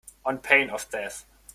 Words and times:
On 0.25 0.39
pain 0.39 0.71
of 0.71 0.89
death. 0.89 1.25